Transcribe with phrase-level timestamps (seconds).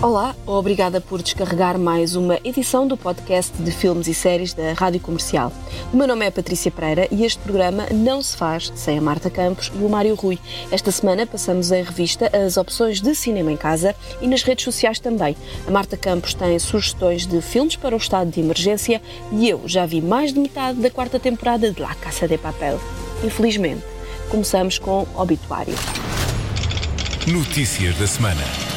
[0.00, 5.00] Olá, obrigada por descarregar mais uma edição do podcast de filmes e séries da Rádio
[5.00, 5.52] Comercial.
[5.92, 9.28] O meu nome é Patrícia Pereira e este programa não se faz sem a Marta
[9.28, 10.38] Campos e o Mário Rui.
[10.70, 15.00] Esta semana passamos em revista as opções de cinema em casa e nas redes sociais
[15.00, 15.36] também.
[15.66, 19.84] A Marta Campos tem sugestões de filmes para o estado de emergência e eu já
[19.84, 22.80] vi mais de metade da quarta temporada de La Casa de Papel.
[23.24, 23.82] Infelizmente,
[24.30, 25.74] começamos com Obituário.
[27.26, 28.67] Notícias da semana.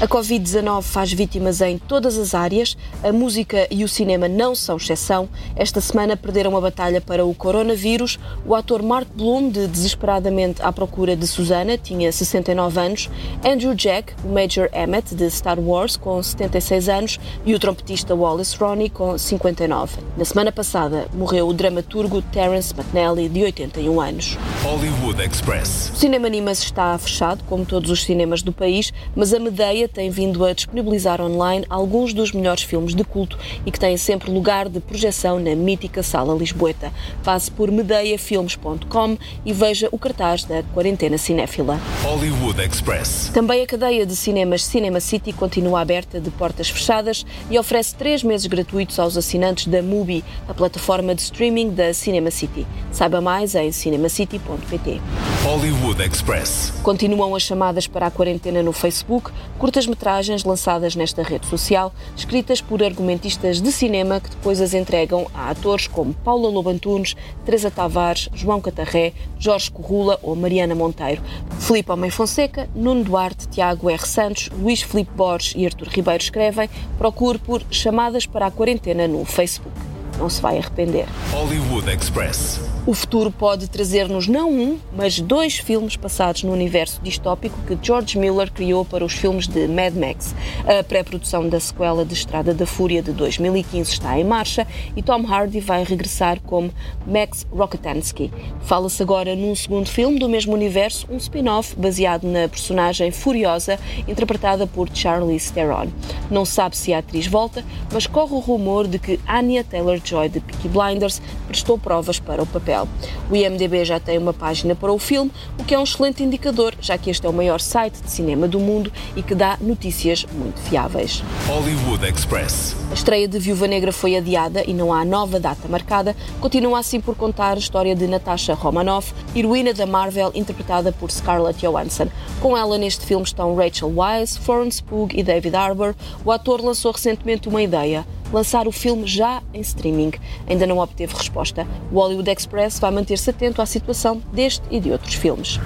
[0.00, 4.78] A Covid-19 faz vítimas em todas as áreas, a música e o cinema não são
[4.78, 5.28] exceção.
[5.54, 8.18] Esta semana perderam a batalha para o coronavírus.
[8.46, 13.10] O ator Mark Bloom, de Desesperadamente à Procura de Susana, tinha 69 anos.
[13.44, 17.20] Andrew Jack, o Major Emmett, de Star Wars, com 76 anos.
[17.44, 19.98] E o trompetista Wallace Ronnie, com 59.
[20.16, 24.38] Na semana passada, morreu o dramaturgo Terence McNally, de 81 anos.
[24.62, 25.90] Hollywood Express.
[25.92, 30.10] O Cinema Nimas está fechado, como todos os cinemas do país, mas a Medeia tem
[30.10, 34.68] vindo a disponibilizar online alguns dos melhores filmes de culto e que têm sempre lugar
[34.68, 36.92] de projeção na mítica Sala Lisboeta.
[37.22, 41.80] Passe por medeiafilmes.com e veja o cartaz da Quarentena Cinéfila.
[42.02, 43.30] Hollywood Express.
[43.32, 48.22] Também a cadeia de cinemas Cinema City continua aberta de portas fechadas e oferece três
[48.22, 52.66] meses gratuitos aos assinantes da Mubi, a plataforma de streaming da Cinema City.
[52.92, 55.00] Saiba mais em cinemacity.pt.
[55.42, 56.70] Hollywood Express.
[56.82, 62.82] Continuam as chamadas para a quarentena no Facebook, curtas-metragens lançadas nesta rede social, escritas por
[62.82, 68.60] argumentistas de cinema que depois as entregam a atores como Paula Lobantunes, Teresa Tavares, João
[68.60, 71.22] Catarré, Jorge Corrula ou Mariana Monteiro.
[71.58, 74.06] Filipe Homem Fonseca, Nuno Duarte, Tiago R.
[74.06, 76.68] Santos, Luís Filipe Borges e Artur Ribeiro escrevem.
[76.98, 79.89] Procure por Chamadas para a Quarentena no Facebook.
[80.18, 81.06] Não se vai arrepender.
[81.32, 82.60] Hollywood Express.
[82.86, 88.18] O futuro pode trazer-nos não um, mas dois filmes passados no universo distópico que George
[88.18, 90.34] Miller criou para os filmes de Mad Max.
[90.66, 95.26] A pré-produção da sequela de Estrada da Fúria de 2015 está em marcha e Tom
[95.26, 96.72] Hardy vai regressar como
[97.06, 98.32] Max Rokitansky.
[98.62, 104.66] Fala-se agora num segundo filme do mesmo universo, um spin-off baseado na personagem Furiosa, interpretada
[104.66, 105.88] por Charlize Theron.
[106.30, 107.62] Não sabe se a atriz volta,
[107.92, 109.62] mas corre o rumor de que Anya
[110.10, 112.88] Taylor-Joy de Peaky Blinders prestou provas para o papel.
[113.30, 116.74] O IMDB já tem uma página para o filme, o que é um excelente indicador,
[116.80, 120.26] já que este é o maior site de cinema do mundo e que dá notícias
[120.32, 121.22] muito fiáveis.
[121.46, 122.76] Hollywood Express.
[122.90, 126.16] A estreia de Viúva Negra foi adiada e não há nova data marcada.
[126.40, 131.60] Continua assim por contar a história de Natasha Romanoff, heroína da Marvel interpretada por Scarlett
[131.60, 132.08] Johansson.
[132.40, 135.94] Com ela neste filme estão Rachel Weisz, Florence Pugh e David Harbour.
[136.24, 140.12] O ator lançou recentemente uma ideia lançar o filme já em streaming.
[140.48, 141.66] Ainda não obteve resposta.
[141.90, 145.58] O Hollywood Express vai manter-se atento à situação deste e de outros filmes.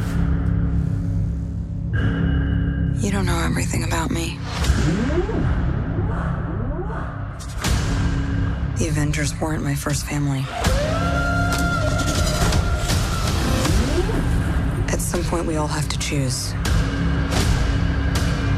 [3.02, 4.38] You don't know everything about me.
[8.78, 10.44] The Avengers weren't my first family.
[14.92, 16.54] At some point, we all have to choose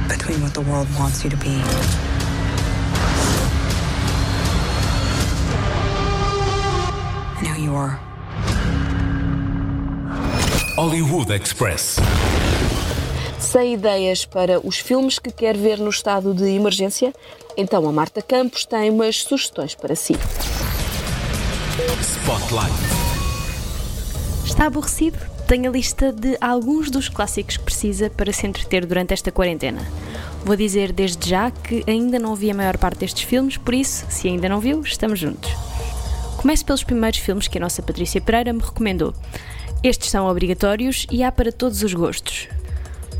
[0.08, 1.60] between what the world wants you to be
[10.76, 11.96] Hollywood Express.
[13.38, 17.12] Sem ideias para os filmes que quer ver no estado de emergência?
[17.56, 20.14] Então a Marta Campos tem umas sugestões para si.
[22.00, 22.72] Spotlight.
[24.44, 25.18] Está aborrecido?
[25.46, 29.86] Tenho a lista de alguns dos clássicos que precisa para se entreter durante esta quarentena.
[30.44, 34.06] Vou dizer desde já que ainda não vi a maior parte destes filmes, por isso,
[34.08, 35.50] se ainda não viu, estamos juntos.
[36.46, 39.12] Começo pelos primeiros filmes que a nossa Patrícia Pereira me recomendou.
[39.82, 42.46] Estes são obrigatórios e há para todos os gostos.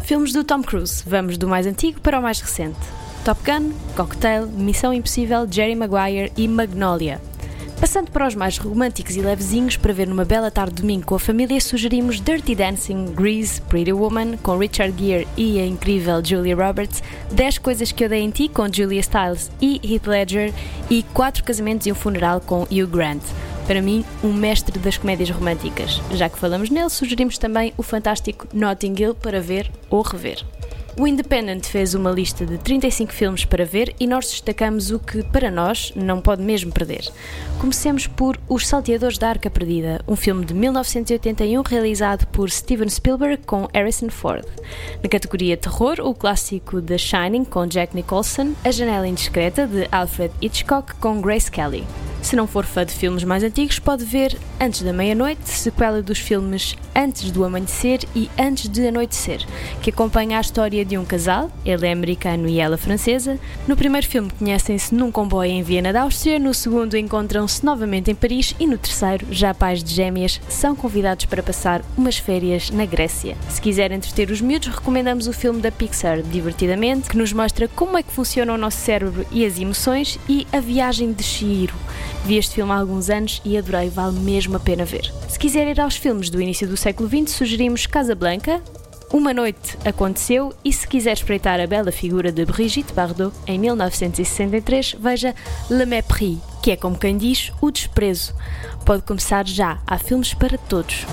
[0.05, 2.79] Filmes do Tom Cruise, vamos do mais antigo para o mais recente.
[3.25, 7.21] Top Gun, Cocktail, Missão Impossível, Jerry Maguire e Magnolia.
[7.81, 11.15] Passando para os mais românticos e levezinhos para ver numa bela tarde de domingo com
[11.15, 16.57] a família, sugerimos Dirty Dancing, Grease, Pretty Woman, com Richard Gere e a incrível Julia
[16.57, 17.03] Roberts,
[17.33, 20.55] 10 Coisas que Eu Dei em Ti, com Julia Stiles e Heath Ledger,
[20.89, 23.23] e Quatro Casamentos e um Funeral, com Hugh Grant.
[23.67, 26.01] Para mim, um mestre das comédias românticas.
[26.13, 30.43] Já que falamos nele, sugerimos também o fantástico Notting Hill para ver ou rever.
[30.99, 35.23] O Independent fez uma lista de 35 filmes para ver e nós destacamos o que,
[35.25, 37.07] para nós, não pode mesmo perder.
[37.61, 43.43] Comecemos por Os Salteadores da Arca Perdida, um filme de 1981 realizado por Steven Spielberg
[43.45, 44.47] com Harrison Ford.
[45.03, 50.33] Na categoria terror, o clássico The Shining com Jack Nicholson, A Janela Indiscreta de Alfred
[50.41, 51.85] Hitchcock com Grace Kelly.
[52.27, 56.19] Se não for fã de filmes mais antigos, pode ver Antes da Meia-Noite, sequela dos
[56.19, 59.47] filmes Antes do Amanhecer e Antes de Anoitecer,
[59.81, 63.39] que acompanha a história de um casal, ele é americano e ela francesa.
[63.69, 68.15] No primeiro filme conhecem-se num comboio em Viena da Áustria, no segundo encontram-se novamente em
[68.15, 72.87] Paris e no terceiro, já pais de gêmeas, são convidados para passar umas férias na
[72.87, 73.37] Grécia.
[73.49, 77.97] Se quiser entreter os miúdos, recomendamos o filme da Pixar, Divertidamente, que nos mostra como
[77.97, 81.75] é que funciona o nosso cérebro e as emoções, e A Viagem de Shihiro,
[82.27, 85.13] Vi este filme há alguns anos e adorei, vale mesmo a pena ver.
[85.29, 88.61] Se quiser ir aos filmes do início do século XX, sugerimos Casablanca,
[89.13, 94.97] Uma Noite Aconteceu e se quiser espreitar a bela figura de Brigitte Bardot em 1963,
[94.99, 95.37] veja
[95.71, 98.35] Le Mépris, que é como quem diz o desprezo.
[98.85, 101.07] Pode começar já, há filmes para todos.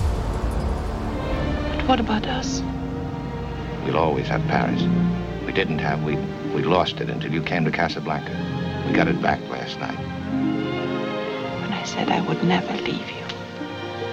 [1.76, 2.60] But what about us?
[3.86, 4.82] We'll always have Paris.
[5.46, 6.18] We didn't have, we,
[6.56, 8.32] we lost it until you came to Casablanca.
[8.88, 10.63] We got it back last night.
[11.64, 13.24] When I said I would never leave you.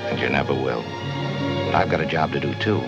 [0.07, 0.85] And you never will.
[1.65, 2.79] But I've got a job to do too.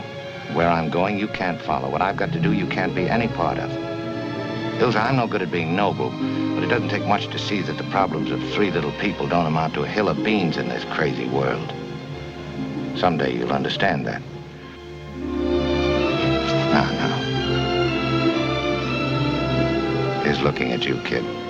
[0.54, 1.90] Where I'm going, you can't follow.
[1.90, 3.70] What I've got to do, you can't be any part of.
[4.80, 6.12] Ilsa, I'm no good at being noble,
[6.56, 9.46] but it doesn't take much to see that the problems of three little people don't
[9.46, 11.74] amount to a hill of beans in this crazy world.
[12.96, 14.22] Someday you'll understand that.
[16.72, 17.20] Now, now.
[20.24, 21.43] He's looking at you, kid.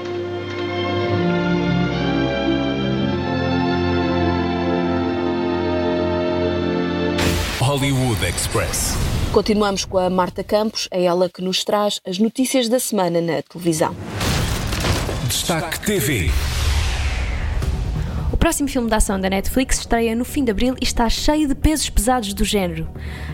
[7.73, 8.93] Hollywood Express.
[9.31, 13.41] Continuamos com a Marta Campos, é ela que nos traz as notícias da semana na
[13.41, 13.95] televisão.
[15.27, 16.29] Destaque TV.
[18.31, 21.47] O próximo filme de ação da Netflix estreia no fim de abril e está cheio
[21.47, 22.87] de pesos pesados do género.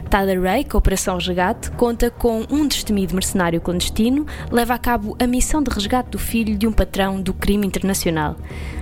[0.09, 5.61] Tyler Rake, Operação Resgate, conta com um destemido mercenário clandestino, leva a cabo a missão
[5.61, 8.35] de resgate do filho de um patrão do crime internacional.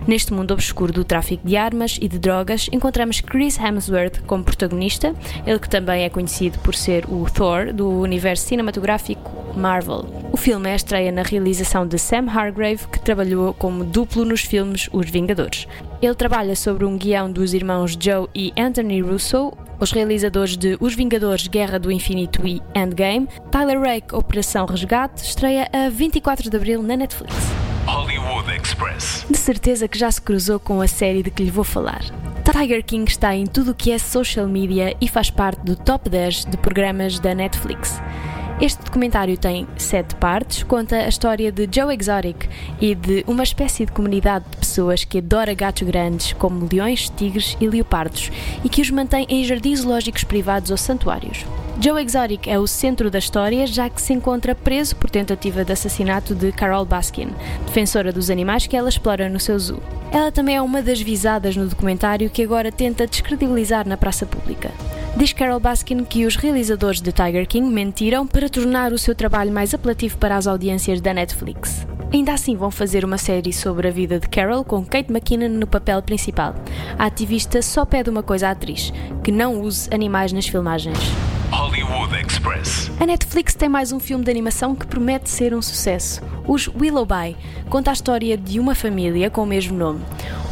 [0.08, 5.14] Neste mundo obscuro do tráfico de armas e de drogas, encontramos Chris Hemsworth como protagonista,
[5.46, 10.06] ele que também é conhecido por ser o Thor do universo cinematográfico Marvel.
[10.32, 14.42] O filme é a estreia na realização de Sam Hargrave, que trabalhou como duplo nos
[14.42, 15.68] filmes Os Vingadores.
[16.02, 20.96] Ele trabalha sobre um guião dos irmãos Joe e Anthony Russo, os realizadores de Os
[20.96, 23.28] Vingadores Guerra do Infinito e Endgame.
[23.52, 27.36] Tyler Rake Operação Resgate estreia a 24 de abril na Netflix.
[27.86, 29.26] Hollywood Express.
[29.30, 32.02] De certeza que já se cruzou com a série de que lhe vou falar.
[32.52, 36.10] Tiger King está em tudo o que é social media e faz parte do top
[36.10, 38.02] 10 de programas da Netflix.
[38.60, 42.50] Este documentário tem sete partes, conta a história de Joe Exotic
[42.82, 47.56] e de uma espécie de comunidade de pessoas que adora gatos grandes, como leões, tigres
[47.62, 48.32] e leopardos,
[48.64, 51.46] e que os mantém em jardins zoológicos privados ou santuários.
[51.80, 55.74] Joe Exotic é o centro da história, já que se encontra preso por tentativa de
[55.74, 57.30] assassinato de Carol Baskin,
[57.68, 59.84] defensora dos animais que ela explora no seu zoo.
[60.12, 64.72] Ela também é uma das visadas no documentário que agora tenta descredibilizar na praça pública.
[65.18, 69.52] Diz Carol Baskin que os realizadores de Tiger King mentiram para tornar o seu trabalho
[69.52, 71.88] mais apelativo para as audiências da Netflix.
[72.14, 75.66] Ainda assim, vão fazer uma série sobre a vida de Carol com Kate McKinnon no
[75.66, 76.54] papel principal.
[77.00, 78.94] A ativista só pede uma coisa à atriz:
[79.24, 81.00] que não use animais nas filmagens.
[81.50, 82.92] Hollywood Express.
[83.00, 86.22] A Netflix tem mais um filme de animação que promete ser um sucesso.
[86.48, 87.36] Os Willoughby
[87.72, 90.02] conta a história de uma família com o mesmo nome.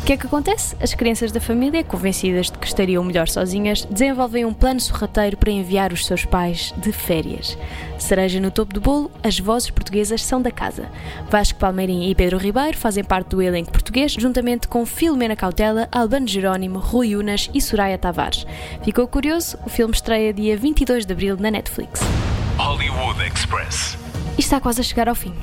[0.05, 0.77] O que é que acontece?
[0.79, 5.50] As crianças da família, convencidas de que estariam melhor sozinhas, desenvolvem um plano sorrateiro para
[5.50, 7.57] enviar os seus pais de férias.
[7.97, 10.91] Cereja no topo do bolo, as vozes portuguesas são da casa.
[11.27, 16.27] Vasco Palmeirim e Pedro Ribeiro fazem parte do elenco português, juntamente com Filomena Cautela, Albano
[16.27, 18.45] Jerónimo, Rui Unas e Soraya Tavares.
[18.83, 19.57] Ficou curioso?
[19.65, 22.01] O filme estreia dia 22 de abril na Netflix.
[22.59, 23.97] Hollywood Express.
[24.38, 25.33] E está quase a chegar ao fim.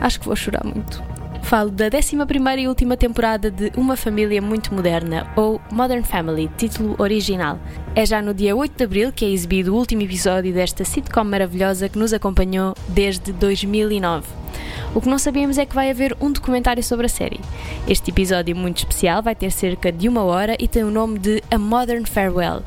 [0.00, 1.19] Acho que vou chorar muito.
[1.42, 2.16] Falo da 11
[2.60, 7.58] e última temporada de Uma Família Muito Moderna, ou Modern Family, título original.
[7.94, 11.24] É já no dia 8 de abril que é exibido o último episódio desta sitcom
[11.24, 14.26] maravilhosa que nos acompanhou desde 2009.
[14.92, 17.40] O que não sabíamos é que vai haver um documentário sobre a série.
[17.86, 21.40] Este episódio muito especial vai ter cerca de uma hora e tem o nome de
[21.48, 22.62] A Modern Farewell.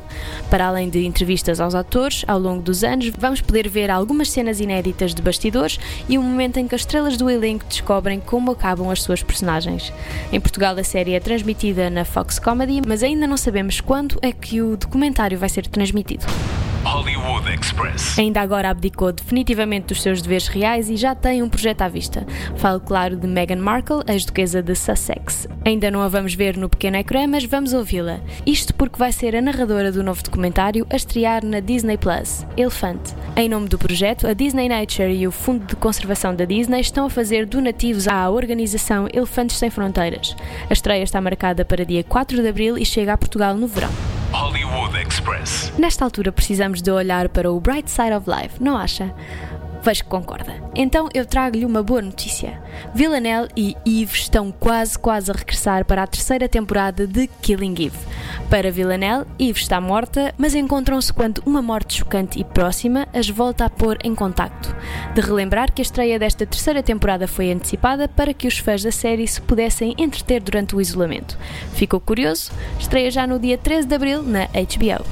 [0.48, 4.58] Para além de entrevistas aos atores, ao longo dos anos, vamos poder ver algumas cenas
[4.58, 5.78] inéditas de bastidores
[6.08, 9.92] e um momento em que as estrelas do elenco descobrem como acabam as suas personagens.
[10.32, 14.32] Em Portugal, a série é transmitida na Fox Comedy, mas ainda não sabemos quando é
[14.32, 16.24] que o documentário vai ser transmitido.
[16.84, 18.18] Hollywood Express.
[18.18, 22.26] Ainda agora abdicou definitivamente dos seus deveres reais e já tem um projeto à vista.
[22.56, 25.48] Falo, claro, de Meghan Markle, ex-duquesa de Sussex.
[25.64, 28.20] Ainda não a vamos ver no pequeno ecrã, mas vamos ouvi-la.
[28.46, 33.14] Isto porque vai ser a narradora do novo documentário a estrear na Disney Plus, Elefante.
[33.36, 37.06] Em nome do projeto, a Disney Nature e o Fundo de Conservação da Disney estão
[37.06, 40.36] a fazer donativos à organização Elefantes Sem Fronteiras.
[40.68, 44.13] A estreia está marcada para dia 4 de abril e chega a Portugal no verão.
[44.34, 45.72] Hollywood Express.
[45.78, 49.14] Nesta altura precisamos de olhar para o bright side of life, não acha?
[49.84, 50.54] Vejo que concorda.
[50.74, 52.58] Então eu trago-lhe uma boa notícia.
[52.94, 57.98] Villanelle e Eve estão quase, quase a regressar para a terceira temporada de Killing Eve.
[58.48, 63.66] Para Villanelle, Eve está morta, mas encontram-se quando uma morte chocante e próxima as volta
[63.66, 64.74] a pôr em contacto.
[65.14, 68.90] De relembrar que a estreia desta terceira temporada foi antecipada para que os fãs da
[68.90, 71.38] série se pudessem entreter durante o isolamento.
[71.74, 72.50] Ficou curioso?
[72.80, 75.04] Estreia já no dia 13 de abril na HBO.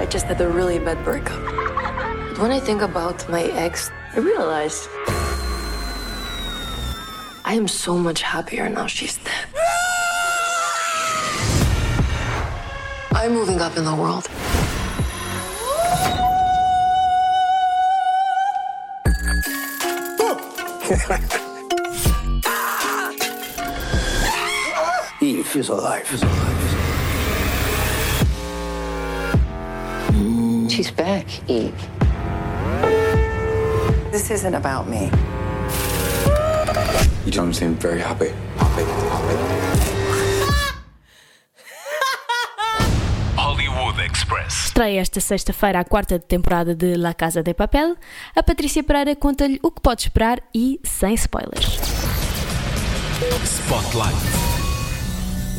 [0.00, 1.61] I just had a really bad breakup.
[2.32, 4.88] But when I think about my ex, I realize
[7.44, 9.48] I am so much happier now she's dead.
[13.12, 14.30] I'm moving up in the world.
[25.20, 26.08] Eve is alive.
[30.70, 31.91] She's back, Eve.
[34.12, 35.10] This isn't about me.
[37.24, 38.28] You don't seem very happy.
[38.58, 39.36] Happy, happy.
[43.34, 44.66] Hollywood Express.
[44.66, 47.96] Estreia esta sexta-feira a quarta temporada de La Casa de Papel.
[48.36, 51.78] A Patrícia Pereira conta-lhe o que pode esperar e sem spoilers.
[53.46, 54.51] Spotlight.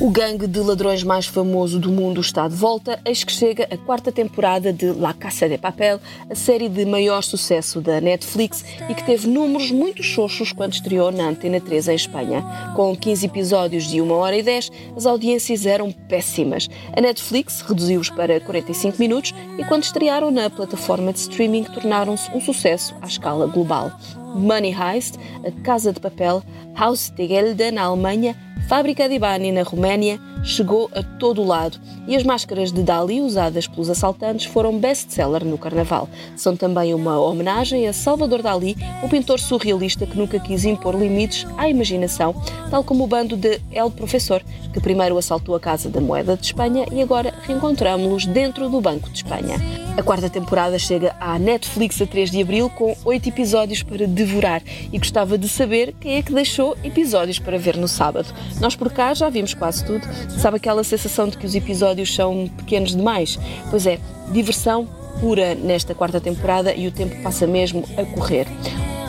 [0.04, 3.78] O gangue de ladrões mais famoso do mundo está de volta, eis que chega a
[3.78, 5.98] quarta temporada de La Casa de Papel,
[6.30, 11.10] a série de maior sucesso da Netflix e que teve números muito xoxos quando estreou
[11.10, 12.44] na Antena 3 em Espanha.
[12.76, 16.70] Com 15 episódios de 1 hora e 10, as audiências eram péssimas.
[16.92, 22.42] A Netflix reduziu-os para 45 minutos e quando estrearam na plataforma de streaming tornaram-se um
[22.42, 23.90] sucesso à escala global.
[24.34, 26.42] Money Heist, A Casa de Papel,
[26.76, 28.36] Haus de na Alemanha,
[28.68, 33.22] Fábrica de Ibani na Roménia chegou a todo o lado e as máscaras de Dali
[33.22, 36.10] usadas pelos assaltantes foram best-seller no Carnaval.
[36.36, 41.48] São também uma homenagem a Salvador Dali, o pintor surrealista que nunca quis impor limites
[41.58, 42.36] à imaginação,
[42.70, 46.46] tal como o bando de El Professor, que primeiro assaltou a Casa da Moeda de
[46.46, 49.58] Espanha e agora reencontramos-los dentro do Banco de Espanha.
[49.96, 54.64] A quarta temporada chega à Netflix a 3 de abril com oito episódios para devorar
[54.92, 58.34] e gostava de saber quem é que deixou episódios para ver no sábado.
[58.60, 60.04] Nós por cá já vimos quase tudo.
[60.38, 63.40] Sabe aquela sensação de que os episódios são pequenos demais?
[63.70, 64.00] Pois é,
[64.32, 64.88] diversão
[65.20, 68.48] pura nesta quarta temporada e o tempo passa mesmo a correr.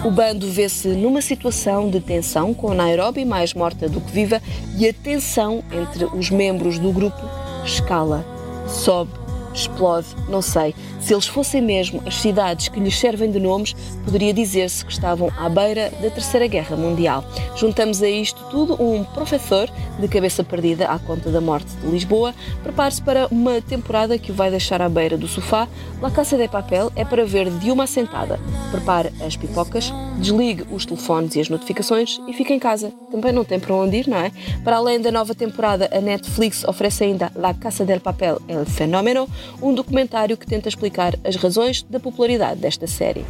[0.05, 4.43] O bando vê-se numa situação de tensão, com Nairobi mais morta do que viva,
[4.77, 7.23] e a tensão entre os membros do grupo
[7.65, 8.25] escala,
[8.69, 9.13] sobe,
[9.55, 10.75] explode, não sei.
[11.01, 15.31] Se eles fossem mesmo as cidades que lhes servem de nomes, poderia dizer-se que estavam
[15.37, 17.25] à beira da Terceira Guerra Mundial.
[17.57, 22.35] Juntamos a isto tudo um professor de cabeça perdida à conta da morte de Lisboa.
[22.63, 25.69] Prepare-se para uma temporada que o vai deixar à beira do sofá.
[26.01, 28.41] La Casa de Papel é para ver de uma assentada.
[28.71, 32.93] Prepare as pipocas, desligue os telefones e as notificações e fique em casa.
[33.11, 34.33] Também não tem para onde ir, não é?
[34.63, 39.29] Para além da nova temporada, a Netflix oferece ainda La Casa del Papel El Fenómeno,
[39.61, 43.25] um documentário que tenta explicar as razões da popularidade desta série.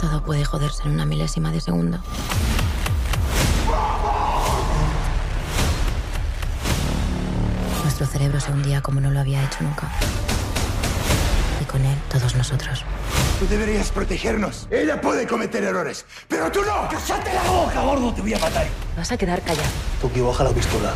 [0.00, 1.98] Todo puede joderse en una milésima de segundo.
[7.82, 9.90] Nuestro cerebro se hundía como no lo había hecho nunca.
[11.60, 12.84] Y con él, todos nosotros.
[13.38, 14.66] Tú deberías protegernos.
[14.70, 16.88] Ella puede cometer errores, pero tú no.
[16.88, 18.12] ¡Cállate la boca, gordo!
[18.12, 18.66] Te voy a matar.
[18.96, 19.68] Vas a quedar callado.
[20.00, 20.94] Tuki, baja la pistola.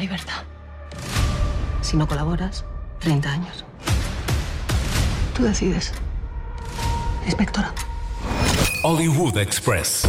[0.00, 0.42] Libertad.
[1.82, 2.64] Si no colaboras,
[3.00, 3.64] 30 años.
[5.34, 5.92] Tú decides.
[7.26, 7.72] Inspectora.
[8.82, 10.04] Hollywood Express.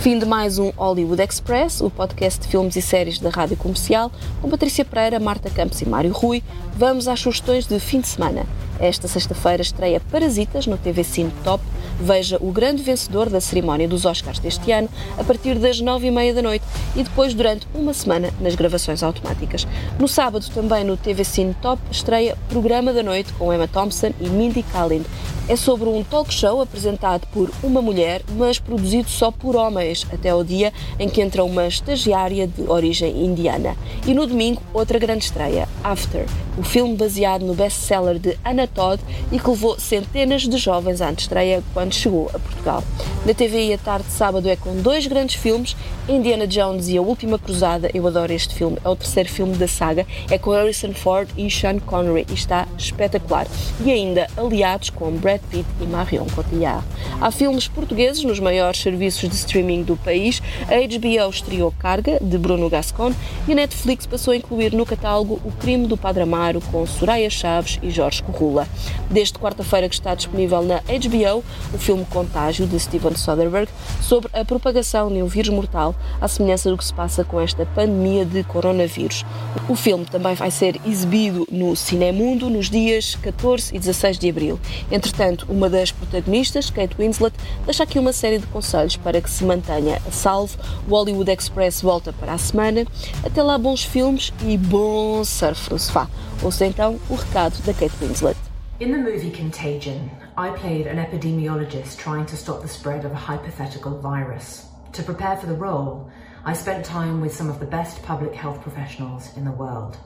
[0.00, 4.12] Fim de mais um Hollywood Express, o podcast de filmes e séries da Rádio Comercial,
[4.42, 6.42] com Patrícia Pereira, Marta Campos e Mário Rui.
[6.76, 8.44] Vamos às sugestões de fim de semana.
[8.78, 11.64] Esta sexta-feira estreia Parasitas no TV Cine Top.
[11.98, 16.10] Veja o grande vencedor da cerimónia dos Oscars deste ano a partir das nove e
[16.10, 16.64] meia da noite
[16.96, 19.66] e depois durante uma semana nas gravações automáticas.
[19.98, 24.28] No sábado, também no TV Cine Top, estreia Programa da Noite com Emma Thompson e
[24.28, 25.04] Mindy Kaling.
[25.46, 30.34] É sobre um talk show apresentado por uma mulher, mas produzido só por homens, até
[30.34, 33.76] o dia em que entra uma estagiária de origem indiana.
[34.06, 36.24] E no domingo, outra grande estreia, After,
[36.56, 41.12] o filme baseado no best-seller de Anna Todd e que levou centenas de jovens à
[41.12, 42.82] estreia quando chegou a Portugal.
[43.26, 45.76] Na TV e à tarde de sábado é com dois grandes filmes,
[46.08, 47.90] Indiana Jones e A Última Cruzada.
[47.92, 51.50] Eu adoro este filme, é o terceiro filme da saga, é com Harrison Ford e
[51.50, 53.46] Sean Connery e está espetacular.
[53.84, 56.84] E ainda aliados com Brad Pitt e Marion Cotillard.
[57.20, 60.42] Há filmes portugueses nos maiores serviços de streaming do país.
[60.62, 63.12] A HBO estreou Carga, de Bruno Gascon,
[63.46, 67.30] e a Netflix passou a incluir no catálogo O Crime do Padre Amaro, com Soraya
[67.30, 68.68] Chaves e Jorge Corrula.
[69.10, 74.44] Desde quarta-feira que está disponível na HBO o filme Contágio, de Steven Soderbergh, sobre a
[74.44, 78.42] propagação de um vírus mortal, à semelhança do que se passa com esta pandemia de
[78.44, 79.24] coronavírus.
[79.68, 84.60] O filme também vai ser exibido no Cinemundo nos dias 14 e 16 de abril.
[84.90, 89.44] Entretanto, uma das protagonistas, Kate Winslet, deixa aqui uma série de conselhos para que se
[89.44, 90.58] mantenha a salvo.
[90.86, 92.84] O Hollywood Express volta para a semana.
[93.24, 96.08] Até lá, bons filmes e bom surf no sofá.
[96.42, 98.36] Ouça então o recado da Kate Winslet.
[98.80, 103.16] In the movie Contagion, I played an epidemiologist trying to stop the spread of a
[103.16, 104.66] hypothetical virus.
[104.92, 106.10] To prepare for the role,
[106.44, 109.96] I spent time with some of the best public health professionals in the world.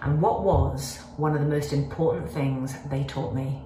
[0.00, 3.58] And what was one of the most important things they taught me?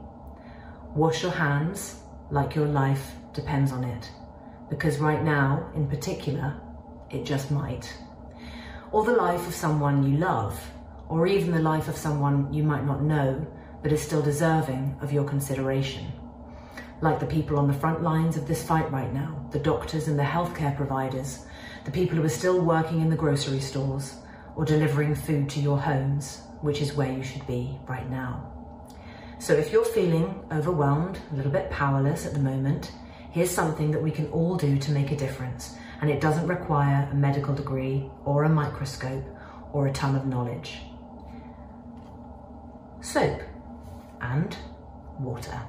[0.94, 4.10] Wash your hands like your life depends on it.
[4.68, 6.60] Because right now, in particular,
[7.10, 7.90] it just might.
[8.90, 10.60] Or the life of someone you love,
[11.08, 13.46] or even the life of someone you might not know,
[13.82, 16.12] but is still deserving of your consideration.
[17.00, 20.18] Like the people on the front lines of this fight right now, the doctors and
[20.18, 21.46] the healthcare providers,
[21.86, 24.16] the people who are still working in the grocery stores,
[24.56, 28.61] or delivering food to your homes, which is where you should be right now.
[29.42, 32.92] So if you're feeling overwhelmed, a little bit powerless at the moment,
[33.32, 35.74] here's something that we can all do to make a difference.
[36.00, 39.24] And it doesn't require a medical degree or a microscope
[39.72, 40.82] or a ton of knowledge.
[43.00, 43.40] Soap
[44.20, 44.56] and
[45.18, 45.60] water.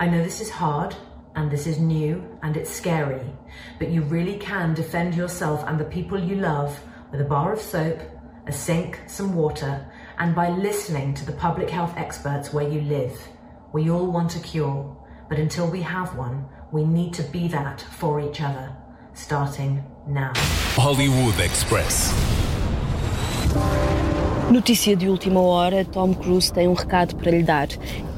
[0.00, 0.96] I know this is hard
[1.36, 3.22] and this is new and it's scary,
[3.78, 6.76] but you really can defend yourself and the people you love
[7.12, 8.00] with a bar of soap,
[8.48, 9.88] a sink, some water,
[10.20, 13.18] and by listening to the public health experts where you live.
[13.72, 14.94] We all want a cure,
[15.30, 18.70] but until we have one, we need to be that for each other,
[19.14, 20.32] starting now.
[20.76, 22.12] Hollywood Express.
[24.50, 27.68] Notícia de última hora: Tom Cruise tem um recado para lhe dar.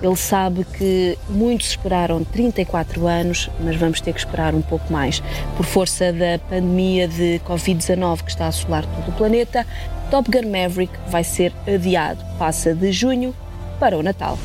[0.03, 5.23] Ele sabe que muitos esperaram 34 anos, mas vamos ter que esperar um pouco mais.
[5.57, 9.65] Por força da pandemia de Covid-19 que está a assolar todo o planeta,
[10.13, 12.23] Top Gun Maverick vai ser adiado.
[12.39, 13.35] Passa de junho
[13.81, 14.37] para o Natal.